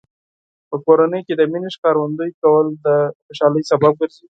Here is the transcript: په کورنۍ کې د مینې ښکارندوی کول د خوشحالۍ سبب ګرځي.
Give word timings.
په 0.69 0.75
کورنۍ 0.85 1.21
کې 1.27 1.33
د 1.35 1.41
مینې 1.51 1.69
ښکارندوی 1.75 2.31
کول 2.41 2.67
د 2.85 2.87
خوشحالۍ 3.25 3.63
سبب 3.71 3.93
ګرځي. 3.99 4.19